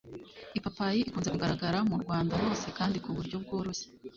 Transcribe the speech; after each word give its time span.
ipapayi 0.57 0.99
ikunze 1.09 1.29
kugaragara 1.31 1.77
mu 1.89 1.95
Rwanda 2.03 2.33
hose 2.41 2.65
kandi 2.77 2.97
ku 3.03 3.09
buryo 3.17 3.35
bworoshye 3.43 3.87